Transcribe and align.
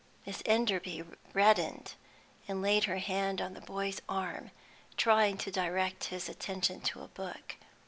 Miss 0.25 0.41
Enderby 0.47 1.03
reddened, 1.31 1.93
and 2.47 2.63
laid 2.63 2.85
her 2.85 2.97
hand 2.97 3.39
on 3.39 3.53
the 3.53 3.61
boy's 3.61 4.01
arm, 4.09 4.49
trying 4.97 5.37
to 5.37 5.51
direct 5.51 6.05
his 6.05 6.27
attention 6.27 6.81
to 6.81 7.03
a 7.03 7.07
book. 7.07 7.55